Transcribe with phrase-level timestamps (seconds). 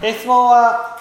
[0.00, 0.98] え質問は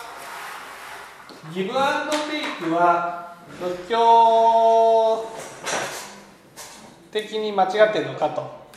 [1.54, 5.28] ギブアンドテイクは仏教
[7.12, 8.68] 的に間違っているのかと。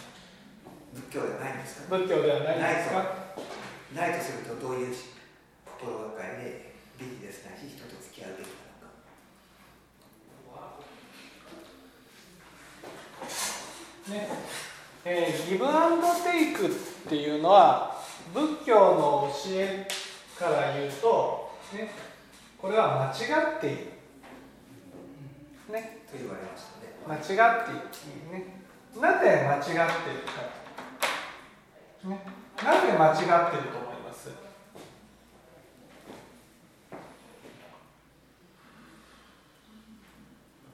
[0.94, 1.96] 仏教ではないんですか？
[1.96, 3.04] 仏教ではないんですか？
[3.94, 4.94] ないとするとどういう
[5.64, 8.52] 心がかりでビジネスないし人と付き合うべきな
[14.12, 14.28] のか。
[14.28, 14.28] ね。
[15.02, 16.70] えーギブアンドテイクっ
[17.08, 17.96] ていうのは
[18.34, 19.88] 仏教の教え
[20.40, 21.90] から言うと、ね、
[22.56, 23.14] これは間違
[23.58, 23.76] っている、
[25.70, 26.96] ね、と言われましたね。
[27.06, 28.64] 間違っている、ね、
[28.98, 29.84] なぜ間違っている
[30.24, 30.32] か、
[32.08, 32.24] ね、
[32.64, 34.30] なぜ間違っていると思います？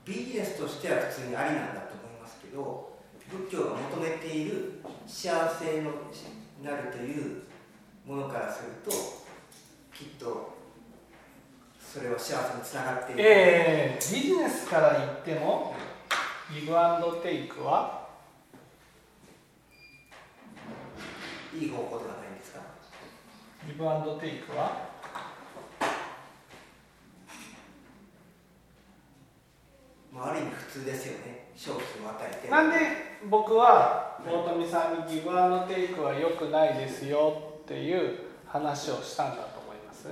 [0.04, 2.96] ビジネスとしては普通にありなんだと思いますけど
[3.28, 5.90] 仏教が求めている幸せの
[6.62, 7.42] なるという
[8.06, 9.25] ものからすると
[9.98, 10.54] きっと
[11.80, 15.74] それは幸せにつながっている、えー、ビジネスから言っても
[16.52, 18.06] ギブアンドテイクは
[21.58, 22.60] いい方向ではないんですか？
[23.66, 24.86] ギブアンドテイクは
[30.12, 31.48] まあ、ある意味普通ですよね。
[31.54, 32.48] 商品を与えて。
[32.50, 32.76] なんで
[33.28, 40.08] 僕は大富さんにギブアンドテイクは良くないですよっていう話をしたんだと思います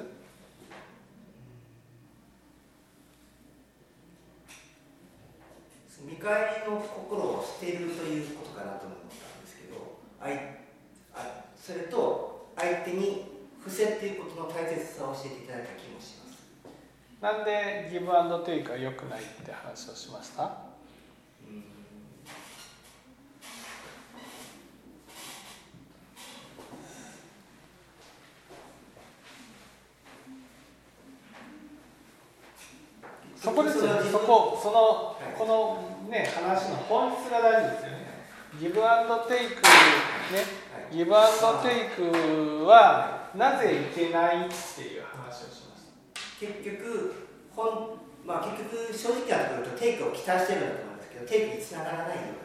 [6.05, 10.59] 見返りの心を捨てるということかなと思ったんですけどあい
[11.15, 13.25] あそれと相手に
[13.61, 16.25] 伏せっていうことの大切さを教えていただいた気もします。
[17.25, 20.43] なんでギブアンドテイクは良くないって話をしました
[21.49, 21.65] うん
[33.35, 38.05] そこですよねそこそのこのね話の本質が大事ですよね。
[38.61, 39.59] ギブアンドテイクね。
[40.73, 40.97] はい。
[40.97, 47.15] ギブアンドテイクはなぜいけないっていう話をしました結局
[47.51, 52.45] 本、まあ、結局正直なところとテイクを期待してるんだと思うんですけどテイクにつながらないような。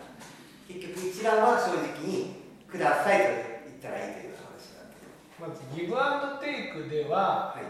[0.67, 2.35] 結局一覧は正直に
[2.67, 3.25] くださいと
[3.65, 4.97] 言ったらいいという話なんで
[5.39, 7.63] まずギブアンドテイクでははい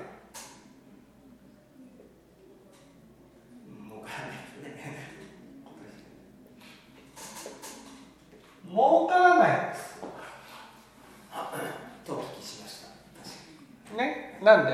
[3.69, 5.19] うんわからないですね
[8.67, 9.89] 儲からないんです
[12.05, 12.87] とお聞きしました
[13.87, 14.71] 確かねなんで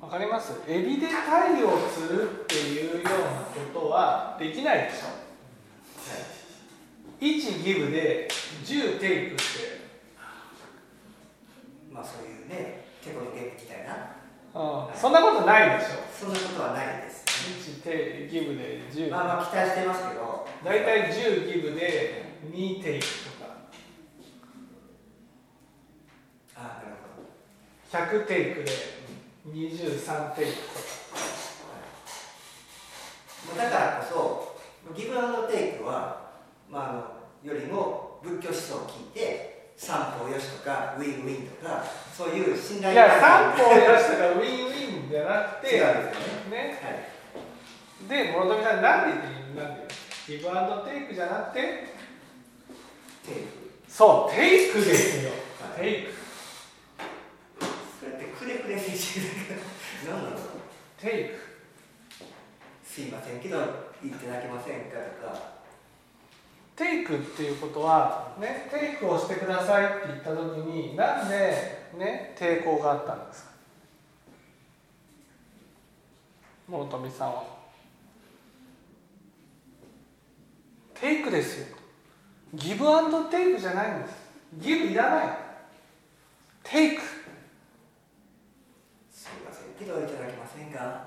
[0.00, 5.24] わかりますエビで鯛を釣るっていうようなことはできないでしょ
[7.20, 8.28] 1ギブで
[8.64, 9.42] 10テイクって
[11.88, 14.14] にまあそういうねテコのゲームみたいな
[14.54, 15.94] うんそんなことないでしょ
[16.26, 17.24] そんなことはないです
[17.80, 23.44] 1テギブで10まあまあ期待してますけど大体10ギブで2テイクとか
[26.56, 28.70] ああなるほど100テイクで
[29.46, 30.68] 23テイクと
[33.56, 34.54] かだからこ
[34.88, 36.30] そギブアンドテイクは、
[36.70, 36.92] まあ、あ
[37.44, 41.84] のよりも仏教思想を聞いて三方よしとかウィンウィンとか
[42.16, 42.28] そう
[42.94, 42.96] い。
[42.96, 46.56] や三方よしとかウィンウィンじゃなくて違うんですよね。
[46.56, 46.78] ね。
[46.82, 48.08] はい。
[48.08, 49.14] で諸富さんなんで
[49.60, 49.88] なんで
[50.26, 51.60] ギブアンドテイクじゃなくて
[53.26, 53.48] テイク。
[53.88, 55.30] そうテイクですよ。
[55.30, 55.80] はい。
[55.80, 56.12] テイク。
[58.00, 59.60] それってくれくれ先生だけど
[60.12, 60.36] 何なの
[61.00, 61.44] テイク。
[62.84, 63.58] すいませんけど
[64.02, 65.63] 言っていただけませんかとか
[66.76, 73.50] テイクっていうことはねテイクをしてくださいって言った時になんでね抵抗があったんですか？
[76.68, 77.44] 諸富さんは。
[80.94, 81.76] テイクですよ。
[82.54, 84.14] ギブアンドテイクじゃないんです。
[84.58, 85.28] ギブいらない。
[86.62, 87.02] テイク。
[89.12, 91.04] すいませんけどいただけませんか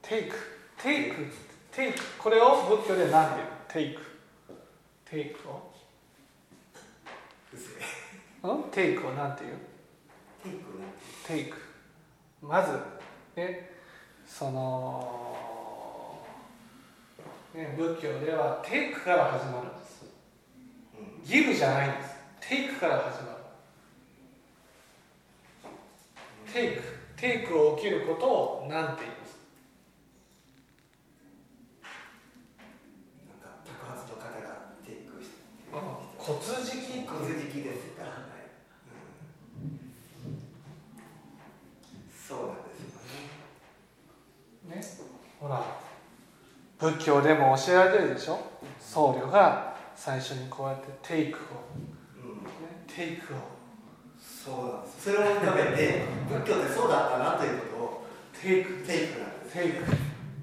[0.00, 0.36] テイク。
[0.82, 1.26] テイク。
[1.72, 1.98] テイク。
[2.18, 3.40] これを仏教で何て
[3.74, 3.92] 言う？
[3.92, 4.05] テイク
[5.08, 5.72] テイクを？
[7.52, 7.68] うせ
[8.48, 8.64] うん？
[8.70, 9.56] テイクを何て言う？
[10.42, 10.84] テイクね。
[11.26, 11.56] テイク。
[12.42, 12.72] まず
[13.36, 13.70] ね
[14.26, 16.18] その、
[17.54, 20.04] ね、仏教ではテイクから始まるんです。
[20.98, 21.22] うん。
[21.24, 22.10] ギブじゃないんです。
[22.40, 23.36] テイクから始まる。
[26.52, 26.82] テイク。
[27.16, 29.38] テイクを受けることを何て言います
[33.40, 34.28] なんか爆発の方が
[34.84, 35.36] テイクして
[35.72, 35.80] うん
[36.18, 38.18] 骨敷きって骨敷きですから、はい
[39.64, 39.80] うん
[42.28, 42.74] そうなんで
[44.82, 45.64] すよねねほら
[46.86, 48.38] 仏教でも教えられてるでしょ？
[48.80, 51.42] 僧侶が最初にこうやってテイクを、
[52.22, 52.44] うん。
[52.44, 52.50] ね、
[52.86, 53.38] テイクを。
[54.20, 58.06] そうなんですそれを浮かべて仏教ってそうだったなということを
[58.40, 58.72] テイク。
[58.86, 59.52] テイクなんです。
[59.54, 59.96] テイク。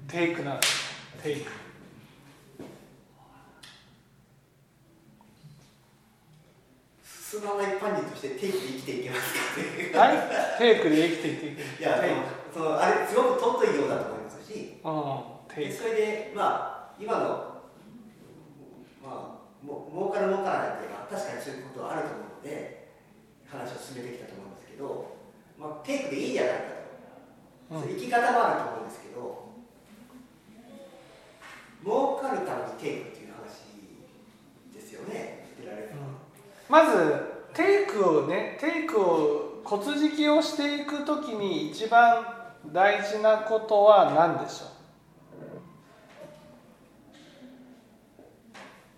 [0.06, 1.22] テイクなんです。
[1.22, 1.50] テイク。
[7.02, 9.34] 素直な一般人としてテイクで生きていけます
[9.92, 10.58] かはい？
[10.58, 12.10] テイクで生きていっていやテイ
[12.52, 14.76] そのあれすごく尊いようだと思いますし。
[14.82, 17.62] クうんでそれでまあ今の
[19.02, 22.92] まあも儲かる儲からないっていうのは確かにそういうことはあると思うので
[23.46, 25.16] 話を進めてきたと思うんですけど、
[25.58, 26.74] まあ、テイクでいいじゃないかと、うん
[27.88, 29.48] 生き方もあると思うんですけど
[31.82, 33.74] 儲かるためにテイクっていう話
[34.74, 35.48] ですよね、
[36.68, 42.26] まずテイクをねテイクを骨敷きをしていくときに一番
[42.72, 44.73] 大事なことは何でしょう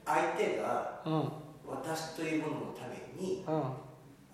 [0.06, 1.02] 相手が
[1.66, 3.62] 私というもののためにうん。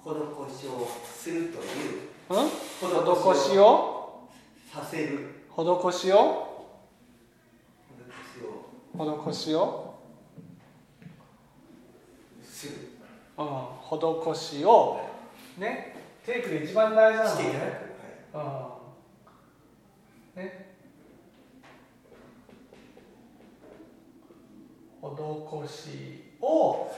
[0.05, 2.49] 施しをするといううん。
[2.49, 4.29] 施施しを
[4.71, 5.47] させる。
[5.51, 6.67] 施しを
[8.95, 9.95] 施しを施しを
[12.43, 12.73] する。
[13.39, 13.47] うん。
[14.35, 15.01] 施しを
[15.57, 15.97] ね。
[16.25, 17.93] テイクで一番大事なのね。
[18.33, 18.79] は
[20.37, 20.43] うん。
[20.43, 20.72] ね
[25.03, 26.89] 施しを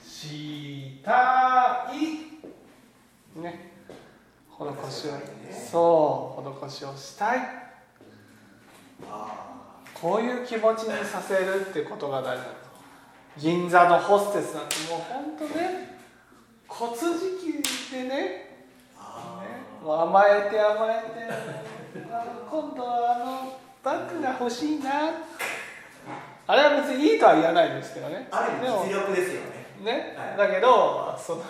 [0.00, 3.40] したい。
[3.40, 3.72] ね。
[4.48, 5.10] 施しを。
[5.70, 7.38] そう施しをしたい。
[9.10, 15.98] あこういう気持ちにさせるってことが大事なんです銀座のホステスなんてもう本当ね
[16.68, 17.02] 骨敷
[17.60, 18.66] きでね。
[18.96, 19.48] あね。
[19.84, 22.02] 甘えて甘えて。
[22.50, 25.10] 今度はあのバッグが欲しいな
[26.46, 28.28] あれは別にいいとは言わないんですけどね。
[28.30, 29.62] ある実力ですよね。
[29.82, 30.36] ね、はい。
[30.36, 31.42] だけどその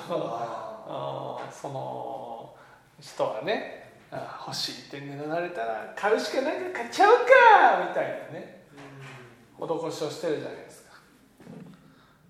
[1.51, 2.55] その
[3.01, 7.25] 人はねあ欲しいって狙われたら買うしかないから買っちゃおうか
[7.89, 8.65] みたいなね
[9.59, 10.91] 施しをしてるじゃないですか。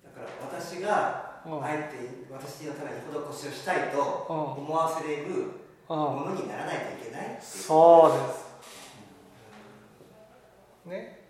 [0.05, 1.63] だから私がうん。
[1.63, 3.97] あえて私のために施しをしたいと
[4.29, 4.63] うん。
[4.63, 5.25] 思わせれる
[5.89, 5.97] うん。
[5.97, 8.43] ものにならないといけないそうです。
[10.89, 11.22] ね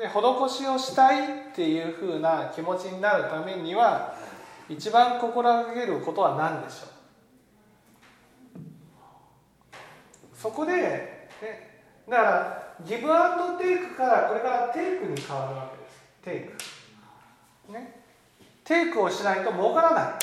[0.00, 4.16] で施しをしたいっていうふうな気持ちになるためには
[4.66, 6.88] 一番心がけることは何でしょう？
[10.34, 11.28] そこで、ね、
[12.08, 16.00] だからギブアンドテイクからこれからテイクに変わるわけです。
[16.24, 16.40] テイ
[17.68, 17.72] ク。
[17.74, 18.00] ね。
[18.64, 20.14] テイクをしないと儲からない。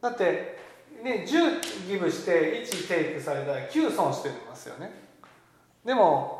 [0.00, 0.58] だって
[1.04, 4.90] ね10ギブして1テイクされたら9損してますよね。
[5.84, 6.37] でも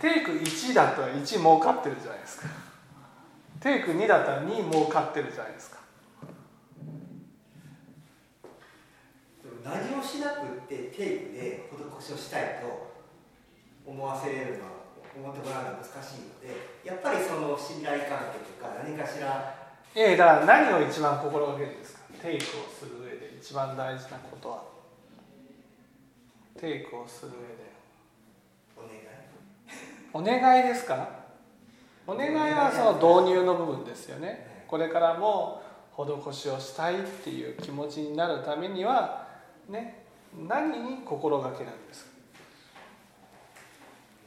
[0.00, 2.48] テイク1だったら1儲かってるじゃないですか。
[3.60, 5.78] テイク2だったら2儲かってるじゃないですか。
[9.62, 11.68] 何をしなくってテイクで
[12.00, 12.90] 施しをしたいと
[13.86, 14.70] 思わせれるのは
[15.14, 16.48] 思ってもらうのは難しいので
[16.84, 19.54] やっぱりその信頼関係とか何かしら。
[19.94, 22.00] ええだから何を一番心がけるんですか？
[22.22, 24.62] テイクをする上で一番大事なことは。
[26.58, 27.72] テイクをする上で
[30.12, 31.08] お願いですか？
[32.06, 34.64] お願いはその導入の部分ですよね。
[34.66, 35.62] これからも
[35.96, 39.28] 施しをしたいっていう気持ちになるためには
[39.68, 40.04] ね
[40.48, 42.10] 何に心がけるんですか？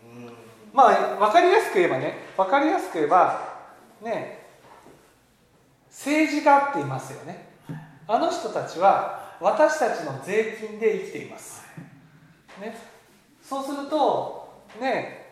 [0.05, 0.33] うん。
[0.73, 3.61] まあ分かりやすく言えばね分かりやすく言えば
[4.01, 4.45] ね
[5.89, 7.53] 政治家っていますよね。
[8.07, 11.63] あの人たちは私たちの税金で生きています、
[12.61, 12.75] ね、
[13.41, 15.22] そうするとね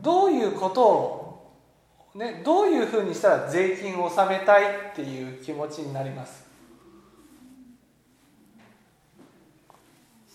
[0.00, 1.52] どういうことを、
[2.14, 6.46] ね、どういうふうにしたら税金を納めたいっていう気持ちになります、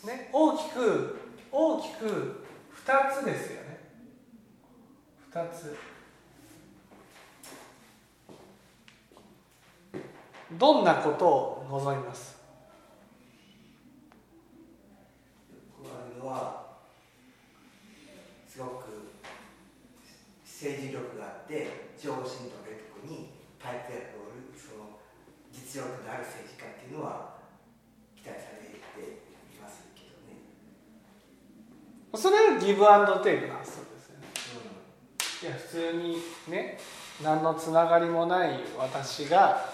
[0.06, 1.20] ね、大きく
[1.52, 2.46] 大きく
[2.86, 3.80] 2つですよね。
[5.34, 5.76] 2つ。
[10.60, 12.36] どんなことを望みます？
[18.48, 18.95] すごく
[20.56, 24.96] 政治力があって上心とレトクにパイプ役を売るその
[25.52, 27.36] 実力のある政治家っていうのは
[28.16, 28.80] 期待されてい
[29.62, 30.40] ますけどね、
[32.16, 34.32] それはギブアンドテイクの発想ですよね。
[35.44, 36.80] いや普通にね
[37.22, 39.70] 何のつながりもない私が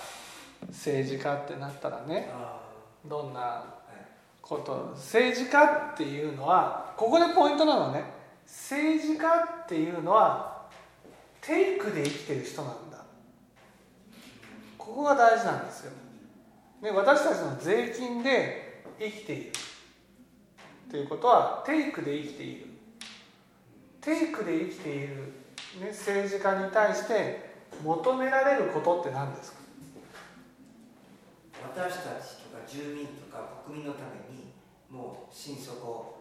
[0.69, 2.59] 政治家ってなったらねあ
[3.05, 4.07] どんなあはい。
[4.41, 8.19] こと政治家っていうのはここでポイントなのはね。
[8.47, 9.27] 政治家
[9.63, 10.50] っていうのは
[11.41, 13.03] テイクで生きてる人なんだ。
[14.77, 15.91] ここが大事なんですよ、
[16.81, 19.51] ね、私たちの税金で生きている。
[20.89, 22.67] ということはテイクで生きている。
[24.01, 25.15] テイクで生きている、
[25.79, 27.51] ね、政治家に対して
[27.83, 29.62] 求められることって何ですか？
[31.62, 34.51] 私たちとか住民とか国民のために
[34.89, 36.17] もう心底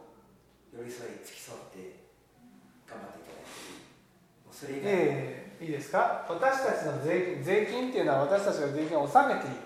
[0.76, 2.06] 寄り添い付き添って
[2.86, 3.79] 頑張っていただいてもう
[4.52, 6.24] それ以外、ええいいですか？
[6.28, 9.56] 私たちの税金税金っていうのは私たちが税金を納めている、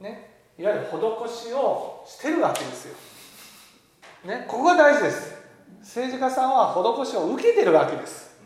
[0.00, 2.94] ね、いわゆる施しをしてるわけですよ、
[4.26, 5.34] ね、ここが大事です。
[5.80, 8.36] 政治家さんは施しを受けてるわけです、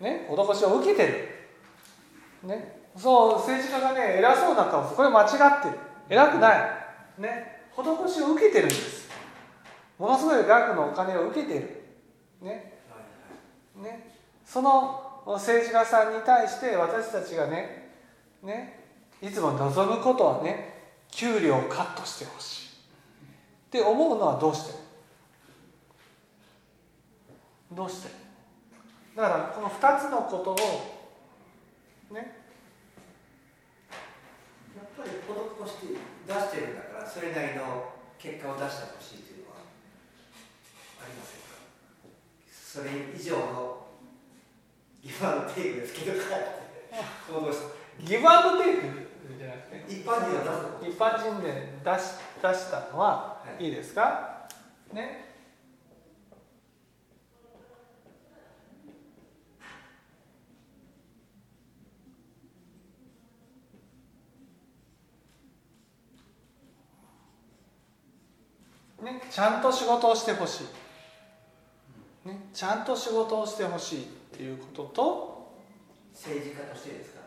[0.00, 5.28] ね、施しを受けてる、ね、そう政治家がね偉そうな顔これ間違っ
[5.62, 5.74] てる。
[6.08, 6.60] 偉くない、
[7.18, 9.08] ね、施しを受けてるんです。
[9.98, 11.82] ものすごい額のお金を受けてる、
[12.42, 13.84] ね、はい。
[13.84, 14.11] ね、
[14.52, 17.90] その政治家さんに対して私たちがね
[18.42, 18.80] ね
[19.22, 22.68] いつも望むことはね給料をカットしてほしい。
[22.68, 22.70] っ
[23.70, 24.74] て思うのはどうして？
[27.72, 28.10] どうして？
[29.16, 30.56] だからこの2つのことを
[32.10, 32.42] ね
[34.76, 35.86] やっぱり施して
[36.26, 39.56] 出してるんだからそれなりの結果を出してほしいというのは
[41.00, 41.56] ありませんか？
[42.52, 43.81] それ以上の
[45.02, 46.62] ギブアンドテイクですけどかって。
[47.28, 47.64] 想像して
[48.04, 48.82] ギブアンドテイク
[49.38, 49.92] じゃなくて？
[49.92, 52.02] 一般人は出す一般人で出し
[52.40, 53.64] 出したのははい。
[53.64, 54.48] いいですか？
[54.92, 55.28] ね？
[69.02, 70.60] ね、ちゃんと仕事をしてほし
[72.24, 75.52] い、ね、ちゃんと仕事をしてほしいっていうことと、
[76.14, 77.20] 政治家としてですか？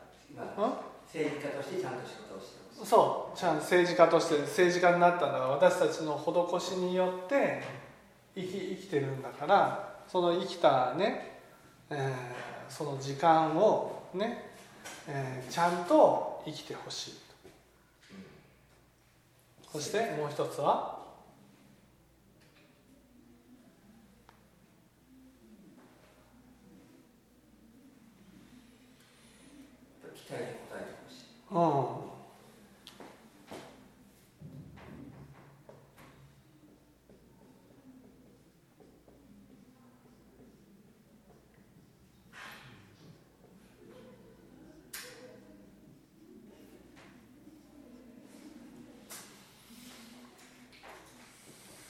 [1.08, 7.64] 政治家としてちゃんと仕事をしてほしいそうちゃんと政治家として政治家になったのは私たちの施しによって
[8.36, 11.40] 生き生きてるんだからその生きたね、
[11.90, 14.44] えーその時間をね、
[15.08, 17.14] えーちゃんと生きてほしい
[19.72, 20.96] そしてもう一つは
[30.16, 30.96] 期待に応えて
[31.56, 32.06] ほしい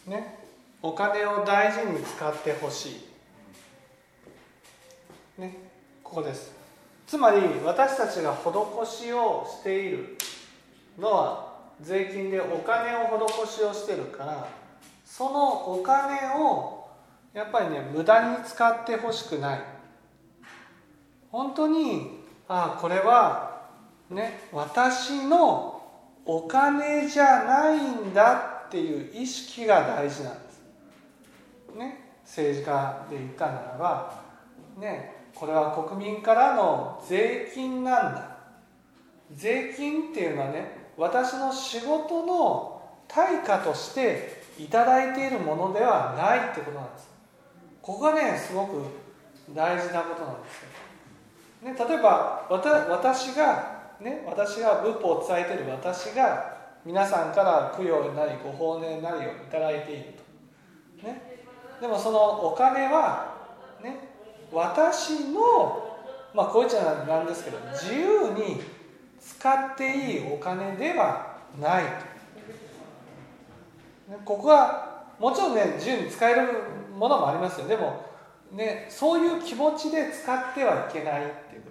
[0.07, 0.11] うん。
[0.11, 0.37] ね、
[0.83, 2.89] お金を大事に使ってほし
[5.37, 5.55] い、ね、
[6.03, 6.64] ここです。
[7.07, 10.17] つまり私たちが施しをしている
[10.97, 14.47] のは税金でお金を施しをしてるから
[15.05, 16.87] そのお金を
[17.33, 19.59] やっぱりね無駄に使ってほしくない。
[21.31, 23.67] 本当にああこれは
[24.09, 25.83] ね私の
[26.25, 30.63] お金じゃないんだっていう意識が大事なんです。
[31.75, 34.23] ね政治家で言ったならば
[34.77, 38.37] ねこれは国民からの税金なんだ。
[39.35, 47.09] 税金っていうのはね私の仕事の対価としていただいているものではないってことなんです。
[47.81, 48.81] ここがねすごく
[49.53, 50.61] 大事なことなんです
[51.61, 60.03] よ、ね、例えば私がね私が仏法を伝えている私が皆さんから供養なりご法念なりをいただいている
[60.99, 61.21] と、ね、
[61.79, 63.34] でもそのお金は
[64.55, 65.97] 私の
[66.33, 68.61] まあこういっちゃなんですけど自由に
[69.19, 71.83] 使っていいお金ではない、
[74.23, 76.53] ここはもちろんね自由に使える
[76.97, 78.05] ものもありますよでも
[78.51, 81.69] ねそういう気持ちで使ってはいけないっていうこ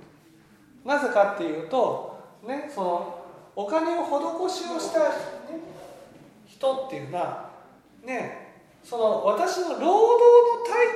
[0.85, 0.89] と。
[0.89, 3.25] なぜかっていうとねその
[3.57, 5.07] お金を施しをした、ね、
[6.47, 7.51] 人っていうのは
[8.05, 8.44] ね
[8.85, 9.89] その私の労働の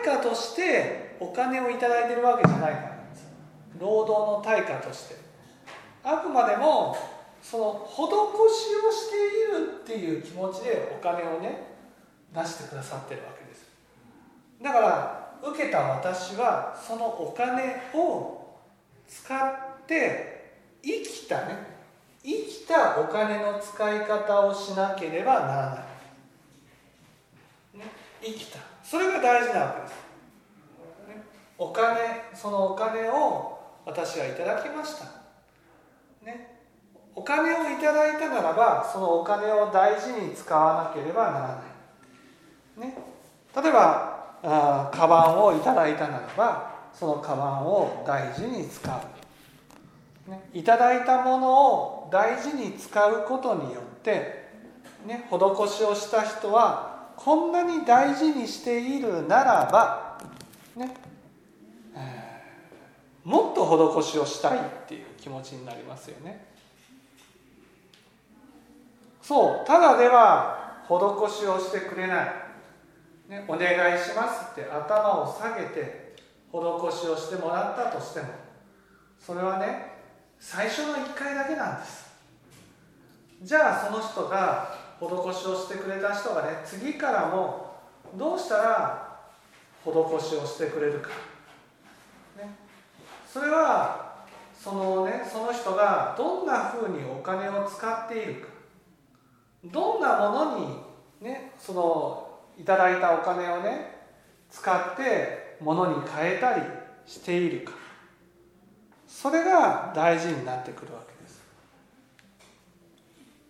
[0.04, 3.26] 対価としてお金をいただいてるわけじゃないからなんです
[3.80, 5.28] 労働の対価として。
[6.04, 6.96] あくまでも
[7.42, 8.00] その施し
[8.86, 11.66] をしているっていう気持ちでお金をね
[12.34, 13.66] 出してくださってるわけです。
[14.62, 18.58] だから受けた私はそのお金を
[19.06, 21.78] 使って生きたね。
[22.24, 25.78] 生きたお金の使い方をしなければならない、
[28.22, 28.58] 生きた。
[28.82, 29.92] それが大事なわけです、
[31.08, 31.22] ね、
[31.58, 31.96] お金
[32.34, 35.06] そのお金を私はいただきました。
[36.24, 36.58] ね。
[37.14, 41.40] お金をいただいたならばそのお金を大事に使わなければなら
[42.78, 42.96] ない、ね、
[43.60, 48.88] 例えばあカバンをいただいたならばそのカバンを大事に使
[50.28, 54.48] う、ね、いただいたものを大事に使うことによって、
[55.04, 60.20] ね、施しをした人はこんなに大事にしているならば、
[60.76, 60.94] ね、
[63.24, 63.66] もっと
[64.00, 66.46] 施しをしたいっていう気持ちになりますよね。
[69.20, 72.32] そうただでは施しをしてくれない、
[73.28, 76.14] ね、お願いしますって頭を下げて
[76.50, 76.56] 施
[76.92, 78.28] しをしてもらったとしても
[79.18, 79.98] それはね
[80.38, 82.08] 最初の1回だけなんです
[83.42, 87.74] じゃあその人が施しをしてくれた人がね次からも
[88.16, 89.18] どうしたら
[89.84, 91.08] 施しをしてくれるか、
[92.38, 92.54] ね、
[93.26, 94.08] それは
[94.58, 98.48] そのねその人がどんなふうにお金を使っているか。
[99.64, 100.66] どんなものに
[101.20, 103.98] ねそのいただいたお金をね
[104.50, 106.62] 使って物に変えたり
[107.06, 107.72] しているか。
[109.06, 111.42] それが大事になってくるわけです。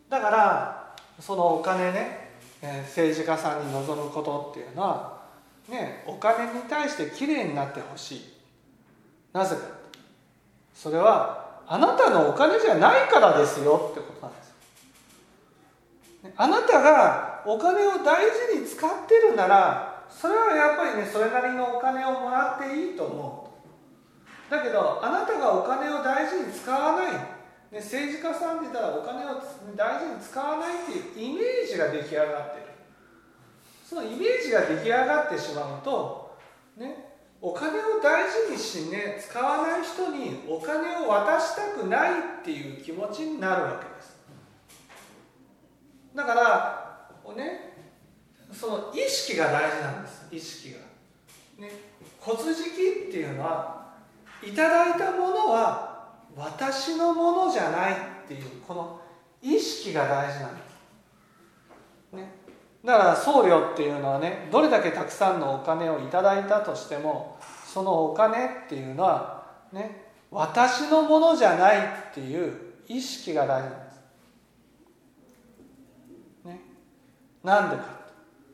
[0.08, 0.77] だから
[1.20, 2.30] そのお金ね
[2.62, 5.18] え政治家さんに望むことっていうのは
[5.68, 8.24] ねお金に対してきれいになってほしい。
[9.32, 9.62] なぜか。
[10.74, 14.54] それはあなたのお金じゃないからですよってことなんです
[16.36, 23.50] あなたがお金を大事に使ってるならそれはやっぱりねそれなりのお金をもらっていいと思
[24.48, 24.50] う。
[24.50, 27.12] だけどあなたがお金を大事に使わない、
[27.70, 29.42] ね、政治家さんって言ったらお金を
[29.76, 32.68] 大事に使わないっていうイメージが出来上がってる。
[33.88, 36.36] そのイメージが出来上がってしまうと
[36.76, 37.08] ね
[37.40, 44.18] お金を大事にしね使わない人にお金を渡したくないっていう気持ちになるわけです。
[46.14, 47.74] だからね
[48.52, 50.26] その意識が大事なんです。
[50.30, 50.78] 意識が。
[51.58, 51.70] ね、
[52.20, 53.86] 骨敷きっていうのは
[54.42, 55.97] いただいたものは
[56.38, 57.96] 私のものじゃないっ
[58.28, 59.00] ていうこの
[59.42, 60.62] 意識が大事なんで
[62.12, 62.16] す。
[62.16, 62.32] ね、
[62.84, 72.54] だから僧侶っていうのはねどれだけたくさんのお金をいただいたとしてもそのお金っていうのはね私のものじゃないっていう
[72.86, 74.00] 意識が大事なんです。
[76.44, 76.60] ね、
[77.42, 77.82] なんでか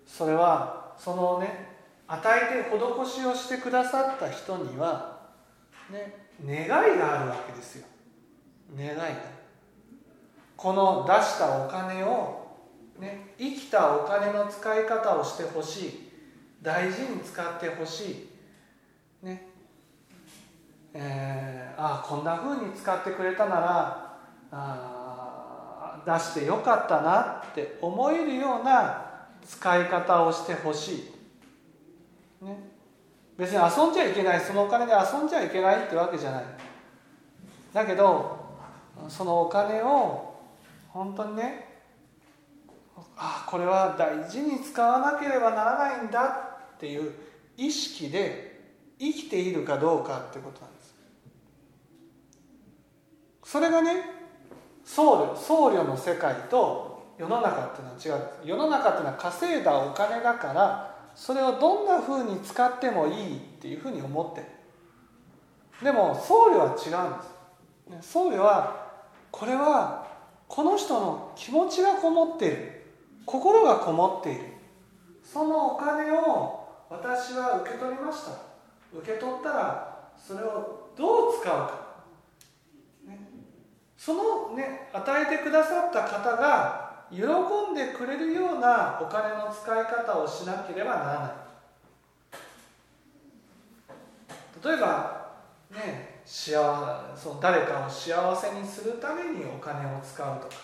[0.06, 1.74] それはそのね
[2.06, 5.20] 与えて施しをしてくださった人には、
[5.90, 6.68] ね、願い
[6.98, 7.86] があるわけですよ。
[8.76, 9.14] 願いが。
[10.56, 12.46] この出したお金を、
[12.98, 16.10] ね、生きたお金の使い方をしてほしい。
[16.62, 18.28] 大事に使ってほし
[19.22, 19.26] い。
[19.26, 19.54] ね。
[20.94, 24.16] えー、ああこんなふうに使ってくれたなら
[24.52, 24.94] あ
[26.06, 29.04] 出してよかったなって思えるような
[29.44, 31.10] 使い方をしてほし
[32.40, 32.58] い、ね、
[33.36, 36.44] 別に遊んじゃいけないそのお金で遊んじゃいけないってわけじゃない。
[37.72, 38.44] だけど
[39.08, 40.34] そのお金を
[40.88, 41.82] 本当にね
[43.16, 46.28] あこれは大事に使わなければならないんだ
[46.76, 47.12] っていう
[47.56, 48.54] 意識で
[48.98, 50.94] 生きているかどうかってことなんです。
[53.44, 54.04] それがね
[54.84, 64.46] 僧侶僧侶の世界と世の中っていうのは違う世の中っていうのは稼いだお金だからそれをどんなふうに使ってもいいっていうふうに思ってる。
[65.84, 68.12] でも僧侶は違うんです。
[68.12, 68.92] 僧侶は
[69.30, 70.06] これは
[70.48, 72.84] この人の気持ちがこもっている。
[73.26, 74.40] 心がこもっている。
[75.22, 78.32] そのお金を私は受け取りました。
[78.96, 81.96] 受け取ったらそれをどう使うか、
[83.06, 83.18] ね、
[83.96, 86.83] そのね与えてくださった方が
[87.14, 91.44] 喜んでくれるようなお金の使い方をしなければならない。
[94.64, 95.34] 例えば
[95.70, 96.54] ね幸
[97.14, 100.54] その誰かを幸せにするためにお金を使うとか、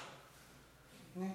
[1.16, 1.34] ね。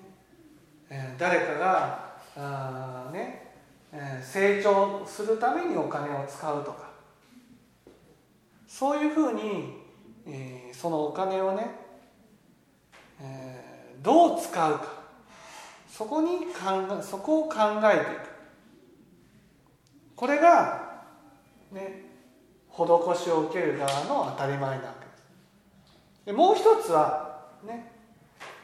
[0.89, 3.53] えー、誰かがあ、ね。
[3.91, 6.89] えー、成長するためにお金を使うとか。
[8.67, 9.85] そういうふうに、
[10.27, 11.69] えー、そのお金をね、
[13.21, 14.94] えー、どう使うか。
[15.95, 17.55] そこに考えそこを考
[17.85, 18.27] えていく。
[20.17, 21.03] これが
[21.71, 22.03] ね
[22.69, 25.05] 施しを受ける側の当たり前なわけ。
[25.05, 27.93] ですでもう一つはね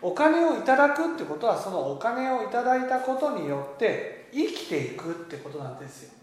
[0.02, 6.14] お金をいただくってことはそのお金をいただいたことによって生きていくってことなんですよ。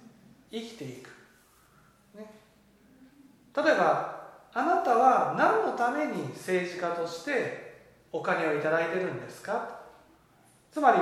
[0.50, 1.08] 生きていく、
[2.18, 2.26] ね、
[3.56, 7.78] 例えばあなたは何のために政治家として
[8.12, 9.77] お金をいただいてるんですか？
[10.72, 10.98] つまり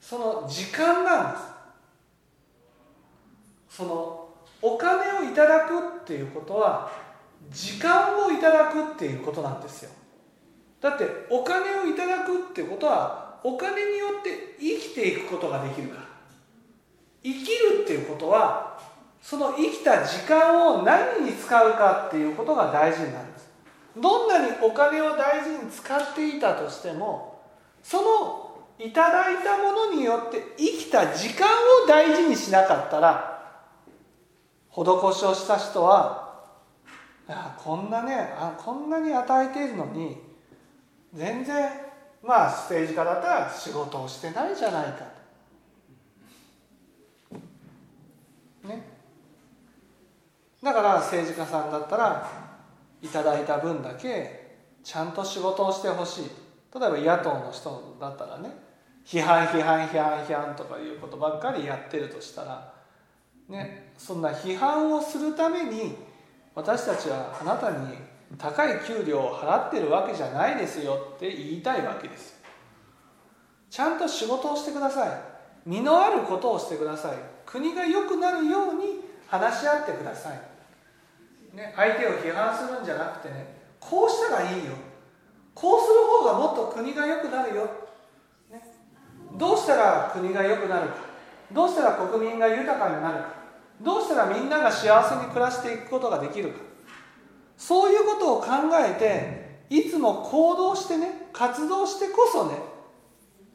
[0.00, 1.44] その時間なんです。
[3.78, 4.28] その
[4.60, 6.90] お金をいただくっていうことは
[7.50, 9.90] 時間をいただくっていうことなんですよ。
[10.80, 16.08] だってお金をいただくっていうことはお金によって生きていくことができるから。
[17.22, 18.78] 生きるっていうことは
[19.20, 23.48] その生きた時間を何に使うかっていうことが大事になるんです。
[23.96, 27.42] どんなにお金を大事に使っていたとしても
[27.82, 28.47] その
[28.78, 31.46] いただいたものによって生きた時間
[31.84, 33.38] を大事にしなかったら
[34.70, 34.84] 施
[35.18, 36.28] しをした人は
[37.58, 40.16] こんなねあこんなに与えているのに
[41.12, 41.70] 全然
[42.22, 45.04] まあ政治家だったら仕事をしてないじゃないか
[48.62, 48.68] と。
[48.68, 48.82] ね。
[50.62, 52.30] だから政治家さんだったら
[53.02, 56.24] いただいた分だけちゃんと仕事をしてほしい
[56.74, 58.67] 例えば野党の人だったらね
[59.08, 62.74] 批判批判批判批判とかいうことばっかりやってるとしたら
[63.48, 65.96] ねそんな批判をするために
[66.54, 67.96] 私たちはあなたに
[68.36, 72.36] 高い給料を払ってるわけじゃないですよって言いたいわけです。
[73.70, 75.20] ちゃんと仕事をしてください。
[75.64, 77.16] 身のあることをしてください。
[77.46, 83.46] 国が良くなるように話し合ってください、ね、相手を批判するんじゃなくてね
[83.80, 84.72] こうしたらいいよ。
[85.54, 87.68] こうする方がもっと国が良くなるよ、
[89.36, 90.96] どうしたら国が良くなるか
[91.52, 93.38] どうしたら国民が豊かになるか
[93.80, 96.58] どうしたらみんなが幸せに暮らしていくことができるか。
[97.56, 102.56] そういうことを考えていつも行動してね活動してこそね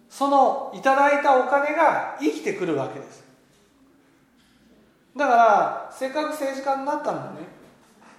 [0.09, 3.23] そのいただいたお金が生きてくるわけです。
[5.15, 7.47] だからせっかく政治家になったのにね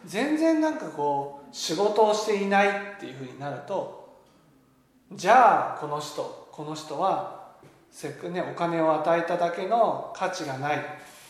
[0.07, 4.19] 全然なんかこう仕事をしていないっていうふうになると
[5.13, 7.44] じゃあこの人この人は
[7.95, 10.81] せっねお金を与えただけの価値がないっ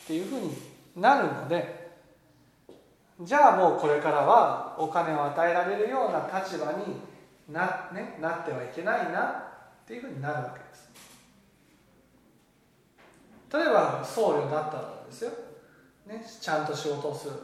[0.07, 0.57] ていうふうに
[0.97, 1.93] なるので
[3.21, 6.97] じゃあもうこれからはお金を与えられるような立場に
[7.53, 10.91] な,、ね、なってはいけないなっていうふうになるわけです。
[13.53, 15.31] 例えば僧侶だったらですよ、
[16.07, 17.35] ね、ちゃんと仕事をする。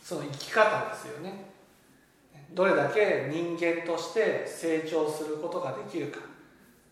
[0.00, 1.50] その生き方ですよね。
[2.52, 6.20] どれだけ人間として成長することができるか。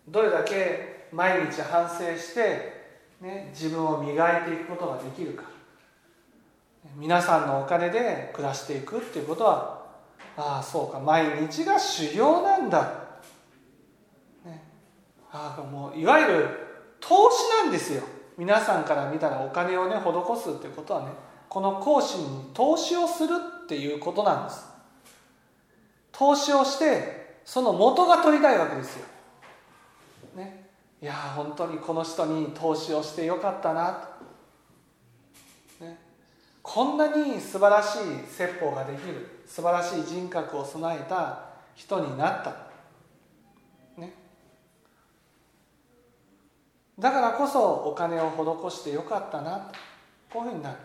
[0.09, 2.87] どれだけ毎日反省して、
[3.21, 5.45] ね、自分を磨いていくことができるか。
[6.97, 9.87] 皆さんのお金で暮らしていくっていうことは
[10.37, 11.01] ああそうか。
[11.01, 12.83] 毎日が修行なんだ、
[14.45, 14.63] ね、
[15.31, 16.49] ああもういわゆる
[17.01, 18.03] 投資なんですよ。
[18.37, 21.09] 皆さんから見たらお金をね施すっていうことはね
[21.49, 24.65] この講師に投資をするっていうことなんです。
[26.13, 29.07] 投資をしてその元が取りたいわけですよ、
[30.37, 30.68] ね、
[31.01, 33.93] いや本当にこの人に投資をしてよかったな。
[33.93, 34.19] と
[36.63, 37.99] こんなに素晴らしい
[38.31, 42.51] 説法ができる素晴らしい人格を備えた人になった、
[43.97, 44.13] ね、
[46.99, 49.71] だからこそお金を施してよかったな。
[50.31, 50.77] こういうふうになる。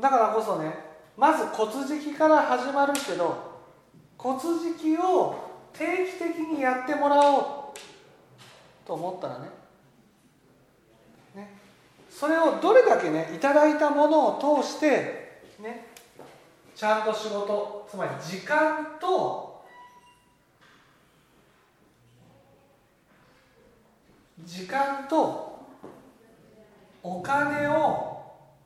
[0.00, 0.74] だからこそね
[1.16, 3.62] まず骨敷から始まるけど
[4.18, 5.45] 骨敷を
[5.78, 7.44] 定期的にやってもらおう
[8.86, 9.48] と思ったらね。
[11.34, 11.50] ね。
[12.10, 15.86] それをどれだけねいただいたものを通してね
[16.74, 19.64] ちゃんと仕事つまり時間と
[24.44, 25.66] 時間と
[27.02, 28.16] お金を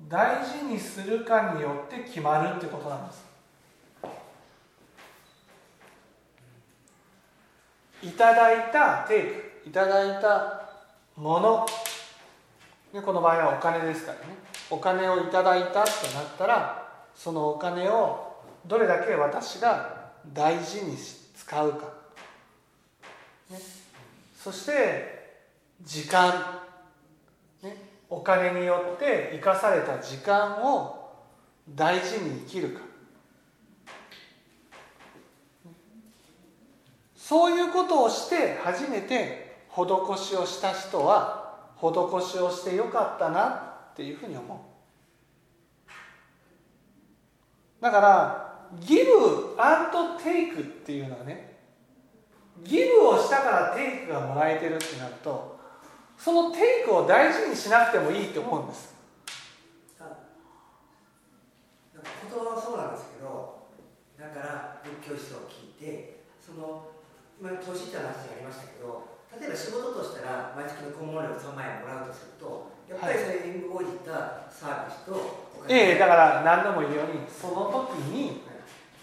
[0.09, 3.30] 大事にするかによって決まるってことなんです。
[8.03, 9.23] いただいたテイ
[9.65, 10.69] クいただいた
[11.17, 11.67] もの。
[12.93, 14.25] でこの場合はお金ですからね。
[14.71, 15.87] お金をいただいたとなっ
[16.39, 18.37] たらそのお金を
[18.67, 21.79] どれだけ私が大事に使うか、
[23.51, 23.59] ね、
[24.37, 25.39] そして
[25.83, 26.33] 時間、
[27.63, 27.77] ね、
[28.09, 31.11] お金によって生かされた時間を
[31.69, 32.90] 大事に生きるか
[37.31, 39.85] そういうことをして初めて施
[40.19, 41.93] しをした人は施
[42.29, 43.47] しをしてよかったな
[43.93, 44.59] っていうふうに思う。
[47.81, 51.57] だからギブアンドテイクっていうのはね
[52.65, 55.57] ギブをしたからテイクがもらえてるってなると
[56.19, 58.93] そのテイクを大事にしなくてもいいって思うんです。
[59.95, 60.03] 言
[62.41, 63.69] 葉はそうなんですけど
[64.19, 66.99] だから仏教思想を聞いてその
[67.41, 78.43] 今投資って話がありましたけど例えば仕事としたら毎月の顧問料3万円もらうとするとやっぱりそれに応じたサービスとええだから何度も言うようにその時に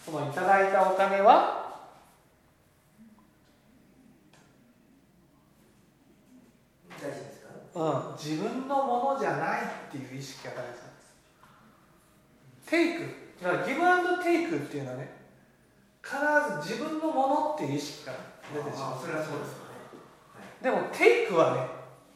[0.06, 1.82] そのいただいたお金は
[7.02, 10.74] 大事ですか、うん、自分のものじゃないっていう意識が大事なんで
[12.62, 12.70] す。
[12.70, 15.27] テイクだからギブアンドテイクっていうのはね
[16.08, 16.16] 必
[16.70, 18.14] ず自分のものっていう意識が
[18.54, 19.02] 出てしまう。
[19.02, 21.68] それはそうですよね、でもテイクはね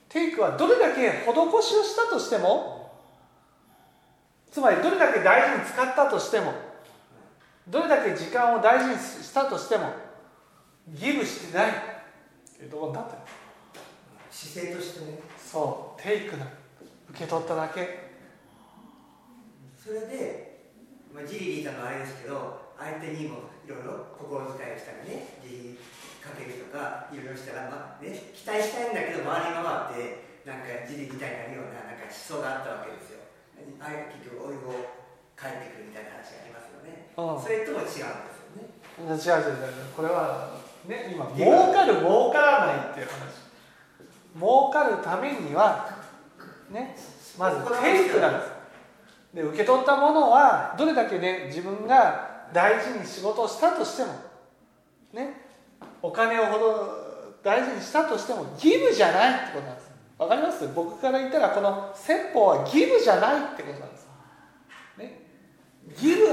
[0.07, 2.93] テイクはどれだけ施しをしたとしても
[4.49, 6.53] つまりどれだけ大事に使ったとしても
[7.67, 9.93] どれだけ時間を大事にしたとしても
[10.89, 11.69] ギブしてない。
[11.69, 11.73] っ
[12.57, 13.17] ていうところになってる。
[14.31, 15.19] 姿勢としてね。
[15.37, 16.45] そうテイクな
[17.09, 18.11] 受け取っただけ。
[19.77, 20.59] それで、
[21.13, 25.77] まあ、ジリリーさんのあれですけど相手にもいろいろ心遣いをしたりねジリ
[26.17, 33.21] かけるとかいろいろしたら、まあね、期待したいんだけど回り回ってなんかジリみたいになるようななんか思想があったわけですよ。
[33.77, 34.73] あれ結局お湯を
[35.37, 38.09] 帰ってくるみたいな話がありますよね、うんそれとも違うんですよ
[38.57, 38.73] ね。
[39.05, 39.93] 違う違う違う。
[39.93, 40.57] これは
[40.89, 43.41] ね今儲かる儲からないっていう話。
[44.33, 45.89] 儲かるためには
[46.69, 46.95] ね
[47.37, 48.51] まずテイクなんです。
[49.33, 54.13] で受け取ったものはどれだけね自分が大事に仕事をしたとしても
[55.13, 55.41] ね
[56.01, 60.67] お金をほど大事にしたとしても義務じゃないってことなんですわかります？
[60.75, 64.07] 僕から言ったらこの説法は義務じゃないってことなんです
[64.97, 65.21] ね。
[65.97, 66.27] ギブ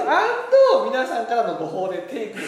[0.91, 2.39] 皆さんからのご法でテイク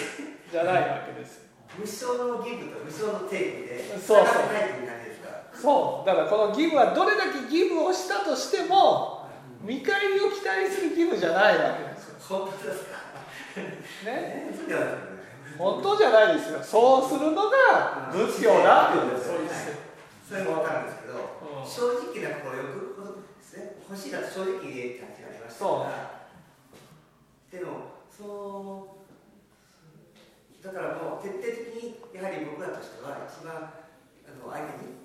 [0.53, 1.41] じゃないわけです
[1.79, 4.43] 無償のギブと無償のテイクでそうそう。
[5.63, 6.07] そう。
[6.07, 9.27] だからこのギブはどれだけギブをしたとしても
[9.63, 12.17] 見返りを期待するギブじゃないわけですよ。
[12.21, 13.00] 本当ですか？
[13.57, 14.51] ね。
[15.59, 16.63] 本当じゃないですよ。
[16.63, 19.51] そうするのが仏教だっていうそういう
[20.27, 21.67] それも分かるんですけど、うん。
[21.67, 22.65] 正直な心よ
[22.97, 23.77] くですね。
[23.89, 26.21] 欲しいなと正直言えって話がありましたから。
[27.51, 33.75] でもそうだからもう徹底的にやはり僕らとしては一番
[34.23, 35.03] あの相手に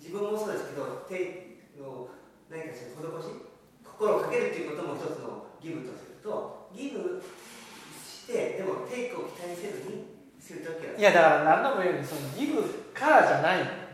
[0.00, 2.08] 自分もそうですけど手の
[2.48, 3.36] 何かしら施し
[3.84, 7.20] 心をかけるということも一つのギブとするとギブ
[8.24, 10.04] してでもテイクを期待せずに
[10.40, 12.62] するときはいやだから何度も言うようにそのギブ
[12.94, 13.84] からじゃない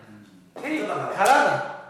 [0.55, 1.81] テイクからな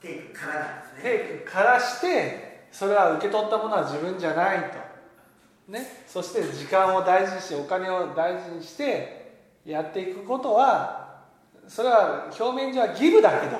[0.00, 1.02] テイクからなんですね。
[1.02, 5.72] テイクからしてそれは受け取ったものは自分じゃないと。
[5.72, 6.04] ね。
[6.06, 9.32] そして時間を大事にしてお金を大事にして
[9.64, 11.22] やっていくことは
[11.66, 13.58] それは表面上はギブだけど。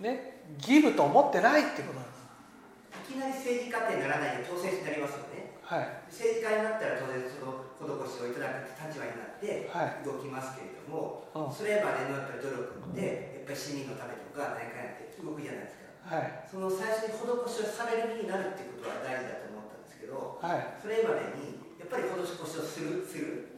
[0.00, 0.42] ね。
[0.58, 3.10] ギブと思ってないってことなんです。
[3.10, 5.33] いきなり政治家ってならないで当選になりますよね
[5.64, 6.12] はい。
[6.12, 10.04] 政治家になったら当然その施しをいただく立場になってはい。
[10.04, 11.52] 動きますけれども、うん。
[11.52, 15.88] それまでのやっぱり努力ってやっぱり市民のためとか何かやって動くじゃないですか。
[16.04, 16.44] はい。
[16.44, 20.76] その最初に施しをされる身になるっていうことは大事だと思ったんですけどはい。
[20.76, 23.56] それまでにやっぱり施しをするする。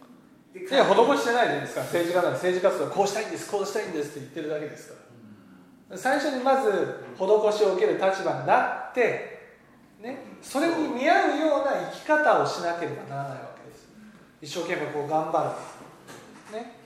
[0.55, 1.83] でいや施してないじゃないですか。
[1.91, 5.99] 政治家なら政治活動こうしたいんですこうしたいんですって言ってるだけですから。
[5.99, 9.55] 最初にまず施しを受ける立場になって、
[10.01, 13.89] ね、それに見合うような生き方をしなければならないわけです。
[14.41, 15.57] 一生懸命こう頑張
[16.53, 16.79] る、ね、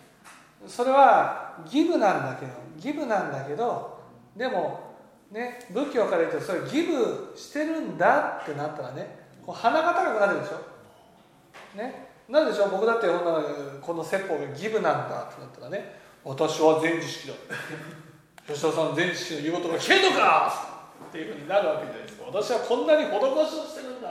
[0.66, 2.52] それはギブなんだけど。
[2.80, 4.00] ギブなんだけど
[4.34, 4.96] でも、
[5.30, 11.76] ね、仏教から言うとそれギブしてるんだってなったらねこう鼻が高くなるでしょ。
[11.76, 12.08] ね。
[12.28, 12.66] なんでしょ。
[12.66, 13.42] う僕だってこんな
[13.82, 17.34] この説法がギブなんだってなったらね私は全知識だ。
[18.48, 20.52] 吉田さん全知識の言うことが聞けんのか
[21.08, 22.02] っていうふうになるわけじゃない。
[22.02, 24.08] ですか私はこんなに施しをしてるんだ。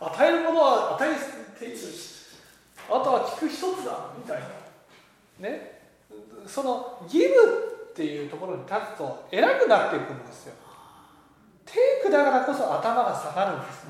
[0.00, 1.14] 与えるものは与え
[1.58, 1.78] ている
[2.88, 5.48] あとは聞く一つだみたいな。
[5.48, 5.80] ね。
[6.46, 7.24] そのギブ
[7.92, 10.54] っていうところに立つと偉くなっていくんですよ。
[11.64, 13.84] テイクだからこそ頭が下がるんです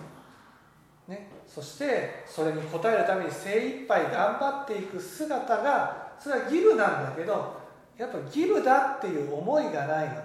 [1.09, 7.61] ね、そしてそれに応えるために精一杯頑張っていく姿がそれはギブなんだけど
[7.99, 10.21] やっぱギブだっていう思いがないわけ。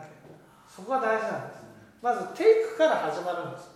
[0.69, 1.56] そこが大事なんです。
[2.01, 3.69] まずテイクから始まるんです。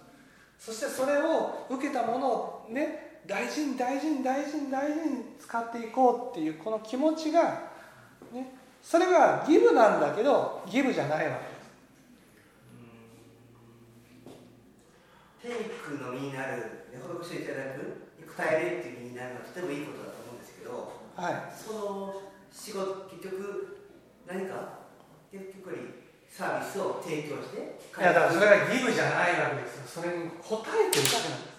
[0.59, 7.69] そしてそれを受けたものをね大事に大事に大事に大事に使っていこうっていうこの気持ちが
[8.31, 11.37] ねそれがギブなんだけどギブじゃないわ
[15.41, 15.57] けです。
[15.57, 16.85] テイクの身になる
[17.23, 21.33] 施しをいただく答えれるっていう意味になるのはとてもいいことだと思うんですけどはい。
[21.51, 23.77] その仕事結局
[24.27, 24.81] 何か
[25.31, 26.00] 結局に
[26.31, 27.57] サービスを提供して
[27.99, 30.01] いやだからそれが義務じゃないわけですよ。
[30.01, 31.51] それに応えてるだけなんです。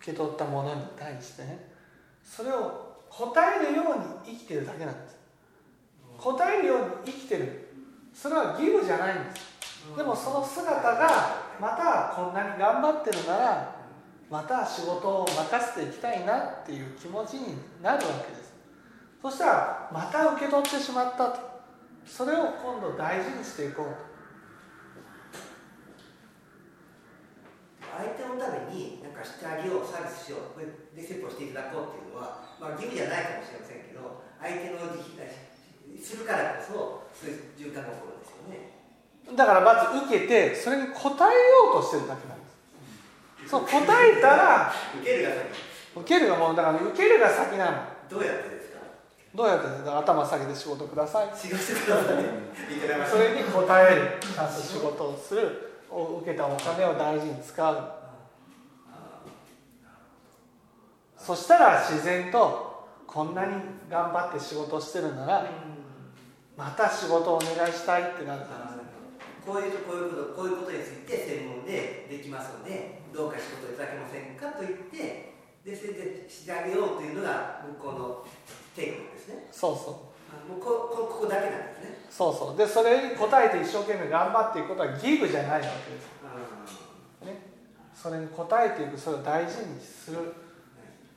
[0.00, 1.72] 受け取ったものに対してね。
[2.22, 5.16] それを答えるように生きてるだけなんです。
[6.16, 7.68] 答えるように生きてる。
[8.14, 9.96] それは義務じゃないんです。
[9.96, 11.08] でもその姿が
[11.60, 13.76] またこんなに頑張ってるなら
[14.30, 18.52] また仕事を任せていきたいなっていう気持ちになるわけです。
[19.20, 21.57] そしたらまた受け取ってしまったと。
[22.08, 24.08] それを今度大事にしていこうと。
[27.98, 30.54] 相手のために何かしてあげようサービスしよう。
[30.54, 35.26] これでセットしていただこうっていうのは、まあ、義務じゃないかもしれませんけど相手の自費
[35.98, 38.78] するからこそそういう循環が起こるんですよね
[39.34, 40.94] だからまず受けてそれに答
[41.26, 41.34] え
[41.66, 43.50] ようとしてるだけなんです。
[43.50, 45.38] そう答えたら受けるが先。
[45.96, 47.82] 受けるがもうだから受けるが先なの。
[48.08, 48.57] どうやって？
[49.34, 51.28] どうやって頭下げて仕事ください？
[51.36, 51.46] そ
[53.18, 57.92] れに答えるちゃんと仕事をするを受けたお金を大事に使う。
[61.16, 63.52] そしたら自然とこんなに
[63.90, 65.46] 頑張って仕事をしてるなら
[66.56, 68.46] また仕事をお願いしたいってなるか。
[68.54, 68.78] ら
[69.46, 75.32] こういうとこういうことこういうことについて専門でできますのでどうか仕事いただけませんかと言って
[75.64, 78.24] でそれでしてあげようというのが向こうの
[78.86, 79.46] ですね。
[79.50, 79.94] そうそう。
[80.30, 81.98] あもうここここだけなんですね。
[82.10, 82.56] そうそう。
[82.56, 86.08] でそれに応えて一生懸命頑張っていくことはギブじゃないわけです。
[87.24, 87.42] ね、
[87.94, 90.34] それに応えていくそれを大事にする。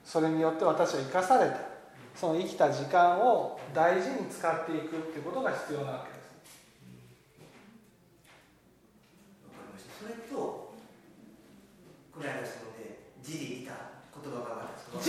[0.04, 1.72] それによって私は生かされた。
[2.14, 6.22] その生きた時間を大事に使っていくっていうことが必要なわけです
[9.48, 10.36] わかりましたそれと
[12.12, 13.72] この間質問で自利利他
[14.12, 15.02] 言葉があったん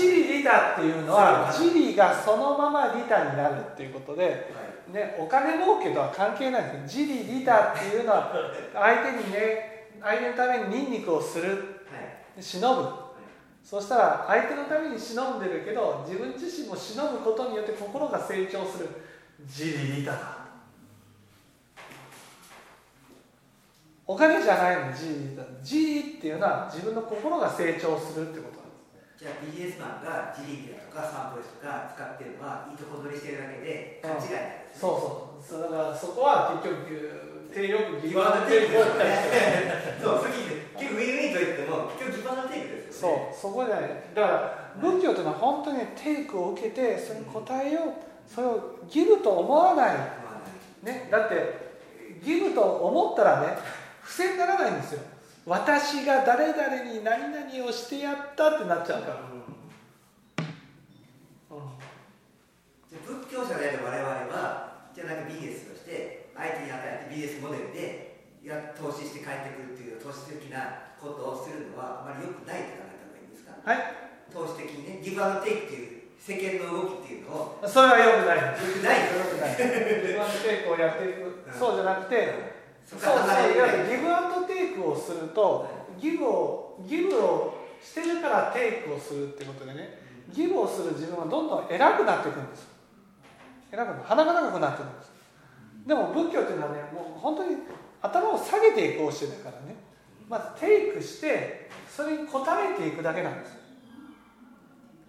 [0.43, 4.93] です自利利他っていうのは自利がそのまま利他になるっていうことで、はい。
[4.93, 8.31] ね、お金儲けとは関係ないんです自利利他っていうのは
[8.73, 11.55] 相手にね相手のためにニンニクをするは
[12.37, 12.43] い。
[12.43, 12.89] 忍ぶ。
[13.63, 18.89] そしたら相手のために忍んでるけど自分自身も忍ぶことによって心が成長する。
[19.45, 20.43] 自利利他だ。
[24.05, 28.62] お金じゃないの自利利他自利っていうのは自分の心が成長するってこと
[29.23, 34.67] じゃあビジネスマンが自利だとかサンプレスとか使ってるのはいいとこ取りしてるだけで勘違いなんですね。
[34.75, 35.71] そうそうそう。
[35.71, 40.43] だからそこは結局低力ギギバーのテイクをですよねそうさっき
[40.75, 43.31] 結構ウィンウィンと言っても結局ギバーのテイクですよね。
[43.31, 49.95] そうそこじゃないだから仏教というのは本当にテイクを受けてそれに応えようそれをギブと思わない、
[50.83, 51.79] ね、だって
[52.19, 53.55] ギブと思ったらね
[54.03, 55.01] 不正にならないんですよ
[55.45, 59.43] 私が誰々に何々をしてやったってなっちゃうから、うん。
[62.89, 73.51] じゃあ仏教者である我々はじゃあなんかビジネスとして相手に与えてビジネスモデルでや投資して帰ってくるっていう投資的なことをするのはあまり良くないと考えた方がいいんですか？
[73.67, 73.83] はい。
[74.31, 78.55] 投資的にねギブアンドテイクっていう世間の動きっていうのをそれは良くない。
[78.55, 79.59] 良くない良くない。
[79.59, 81.43] ギブアンドテイクをやっていく。
[81.51, 82.52] そうじゃなくて
[82.85, 85.67] そそうそういわゆるるギブアンドテイクをすると
[85.99, 89.99] ギブをギブをしてるからテイクをするってことでね
[90.31, 92.67] ギブをする自分はどんどん偉くなっていくんです
[93.71, 95.11] 偉くな鼻が長くなっていくんです。
[95.87, 97.57] でも仏教っていうのはねもう本当に
[98.01, 99.75] 頭を下げていく教えだからね。
[100.29, 103.57] まずテイクしてそれに応えていくだけなんです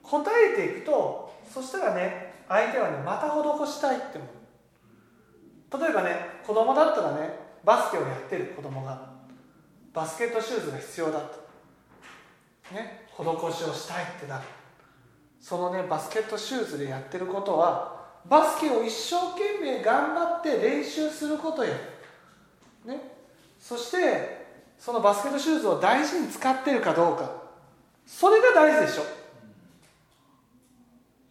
[0.02, 5.84] 応えていくとそしたらね相手はねまた施したいって思う。
[5.84, 9.10] 例えばね子供だったらねバスケをやってる子供が
[9.92, 11.44] バスケットシューズが必要だと。
[12.72, 14.44] ね施しをしたいってなる。
[15.40, 21.70] そのねバスケットシューズでやってることはバスケを一生懸命頑張って練習することや
[22.84, 22.98] ね。
[23.60, 24.44] そして
[24.78, 27.30] そのバスケットシューズを大事に使ってるかどうか。
[28.06, 29.02] それが大事でしょ。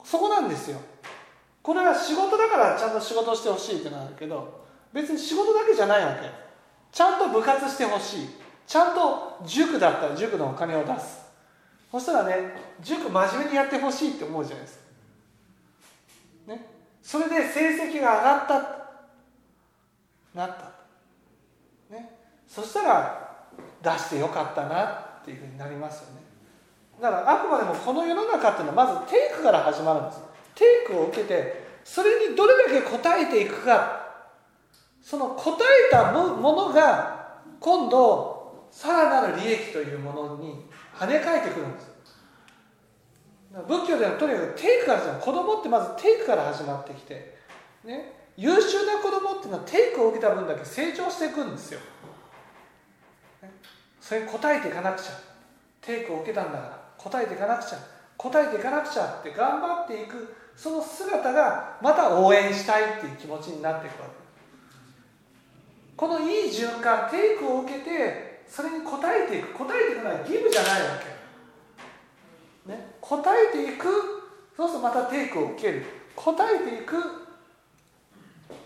[0.03, 0.79] そこなんですよ。
[1.61, 4.62] これは仕事だからちゃんと仕事してほしいってなるけど
[4.93, 6.29] 別に仕事だけじゃないわけ。
[6.91, 8.29] ちゃんと部活してほしい。
[8.67, 11.23] ちゃんと塾だったら塾のお金を出す。
[11.91, 16.53] そしたらね塾真面目にやってほしいって思うじゃないですか。
[16.53, 16.65] ね。
[17.01, 18.53] それで成績が上がった。
[20.33, 21.93] なった。
[21.93, 22.17] ね。
[22.47, 23.45] そしたら
[23.81, 26.21] 出してよかったなっていうふうになりますよね。
[27.01, 30.21] だからあくまでもこの世の中っていうのはまずテイクから始まるんです
[30.53, 34.02] テイクを受けてそれにどれだけ応えていくか。
[35.03, 41.93] その答えたものが今度さらなる利益というものに跳ね返ってくるんです。
[43.67, 45.19] 仏教ではとにかくテイクからじゃん。
[45.19, 47.37] 子供ってまずテイクから始まってきて、
[47.83, 51.79] ね、優秀な子供っていうのはテイクを受けた分だけ成長していくんですよ、
[54.01, 55.11] それに応えていかなくちゃ。
[55.81, 56.83] テイクを受けたんだから。
[57.05, 57.77] 応えていかなくちゃ。
[58.17, 60.35] 応えていかなくちゃって頑張っていく。
[60.55, 64.22] その姿がまた応援したいっていう気持ちになっていくわけ。
[65.95, 70.87] このいい循環テイクを受けてそれに応えていく応えていくのは義務じゃないわ
[72.65, 73.87] け、ね、応えていく
[74.55, 75.85] そうするとまたテイクを受ける
[76.15, 76.95] 応えていく、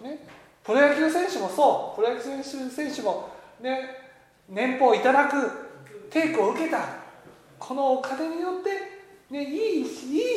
[0.03, 0.27] ね、
[0.63, 3.29] プロ野球選手もそうプロ野球選手も、
[3.61, 3.79] ね、
[4.49, 5.35] 年俸をいただく
[6.09, 7.07] テイクを受けた
[7.59, 9.85] このお金によって、ね、いいいい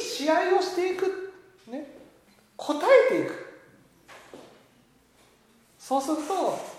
[0.01, 1.33] 試合をしていく、
[1.69, 1.87] ね、
[2.59, 2.75] 応
[3.11, 3.51] えていく。
[5.79, 6.70] そうすると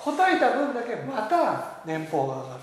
[0.00, 2.60] 答えた分だけまた年俸が上がる。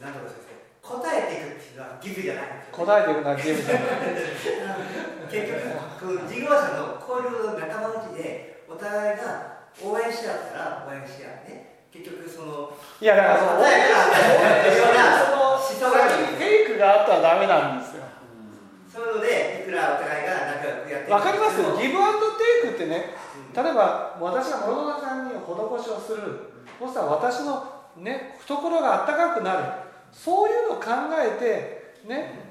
[0.00, 3.88] なんとか先生、答えていくっていうのは義務じゃないんですよ、ね、答えていくのは義務じゃない。
[5.32, 5.64] 結局、
[5.98, 11.88] この事業者の交流の仲間内で、お互いが応援し合ったら応援し合うね。
[11.88, 14.04] 結局そのいやだからその答えが
[15.24, 18.04] その思想がフェイクがあったらダメなんですよ。
[18.92, 20.57] そういうのでいくらお互いが
[20.90, 21.76] やってわかりますよ。
[21.76, 23.14] ギブアンドテイクってね、
[23.54, 26.52] 例えば私が諸田さんに施しをする。
[26.78, 27.64] そしたら私の、
[27.96, 29.64] ね、懐があったかくなる。
[30.12, 32.48] そういうのを考えてね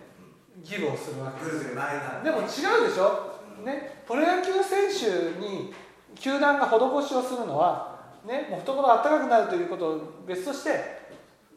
[0.64, 1.46] ギブをするわけ。
[1.46, 1.76] です
[2.24, 5.74] でも違うでしょ、ね、プロ野球選手に
[6.16, 10.70] 球団が施しをするのは、ね、もう懐があったかくなるということを別として、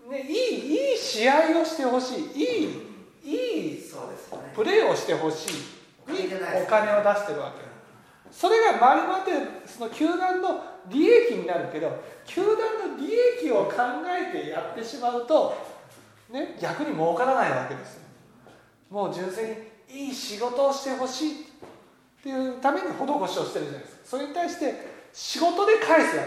[0.08, 2.18] ね、いいいい試合をしてほしい。
[2.34, 2.90] いい
[3.22, 3.34] い
[3.74, 3.82] い
[4.54, 5.79] プレーをしてほしい
[6.10, 6.28] に
[6.62, 7.70] お金を出してるわけ。
[8.30, 9.32] それが周りまで
[9.66, 13.72] その球団の利益になるけど球団の利益を考
[14.06, 15.56] えてやってしまうと、
[16.30, 18.00] ね、逆に儲からないわけです
[18.88, 19.50] もう純粋
[19.88, 21.34] にいい仕事をしてほしいっ
[22.22, 24.00] ていうために施しをしてるじゃないですか。
[24.04, 24.74] それに対して
[25.12, 26.24] 仕事で返すわ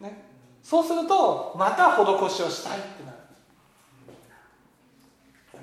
[0.00, 0.22] け、ね、
[0.62, 2.78] そうするとまた施しをしたい。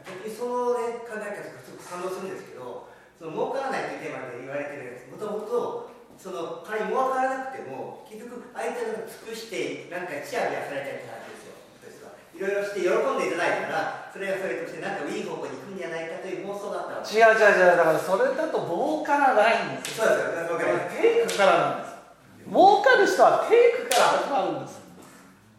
[0.03, 12.11] ってなるその、ね、考え方がすごく賛同するんですけどその儲からないというテーマで言われてるんですもともとその仮に儲からなくても結局相手が尽くしてなんかチヤホヤされたりするですよ。
[12.35, 20.59] いろいろして喜んでいただいたらそれがそれとしてなんかいい方向に行くんじゃないかという妄想だった違う違う違うだからそれだと儲からないんですそうですよ
[20.99, 21.95] テイクからなんです。
[22.47, 24.81] 儲かる人はテイクから始まるんです。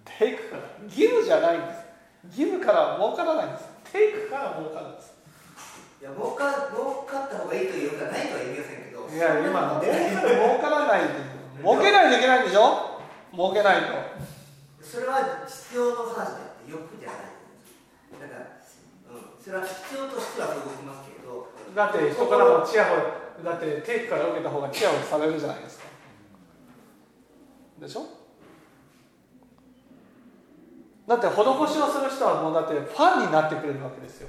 [0.04, 0.62] テイクから。
[0.84, 1.84] 義務じゃないんです。
[2.30, 5.14] 義務から儲からないんですテイクから儲かるんです。
[6.02, 11.06] いや儲か儲かった方がいいというかないとは言いませんけどいや今儲かる儲からない
[11.62, 12.98] 儲けないといけないんでしょ？
[13.30, 13.94] 儲けないと。
[14.82, 17.38] それは必要の話であって欲じゃない。
[18.18, 18.58] だから、
[19.14, 21.54] うん、それは必要としては動きますけど。
[21.74, 25.84] だって人からもチヤホヤだってテイクから受けた方がチヤホヤされるじゃないですか。
[27.80, 28.23] でしょ？
[31.06, 34.28] だって施しをする人はもうだってファンになってくれるわけですよ。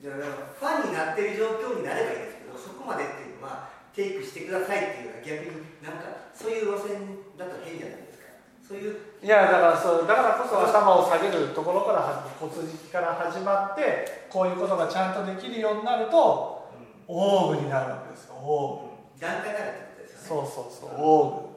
[0.00, 8.32] ファンになってる状況になればいいですけどそこまでっていうのはテイクしてくださいっていうのは逆になんかそういう路線だと変じゃないですか。
[8.64, 12.00] そういういやだからそうだからこそ頭を下げるところから
[12.40, 16.68] 骨軸から始まってこういうことがちゃんとできるようになると、
[17.08, 19.20] うん、オーブになるわけですよオーブ。
[19.20, 20.48] 段階からってことですよね。
[20.48, 21.50] そうそうそうオーブ。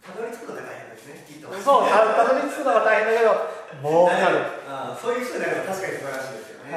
[0.00, 1.48] たどり着くのが大変ねいいと。
[1.52, 3.32] そうたどり着くのが大変だけど
[3.80, 4.62] 儲かる。
[4.68, 6.72] あそういう人になるは確かに素晴らしいですよね。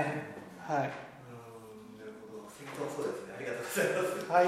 [0.64, 1.36] はい、はい、う
[1.92, 2.50] んなるほど。
[2.50, 3.36] 先頭そうですね。
[3.36, 4.32] ありがとうございます。
[4.32, 4.48] はい。